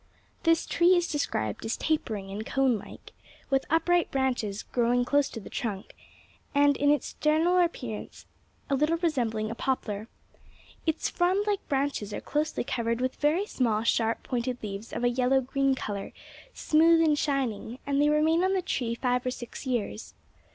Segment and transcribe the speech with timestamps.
[0.41, 3.11] This tree is described as tapering and cone like,
[3.51, 5.93] with upright branches growing close to the trunk,
[6.55, 8.25] and in its general appearance
[8.67, 10.07] a little resembling a poplar.
[10.87, 15.07] Its frond like branches are closely covered with very small sharp pointed leaves of a
[15.09, 16.13] yellow green color,
[16.51, 20.15] smooth and shining, and they remain on the tree five or six years.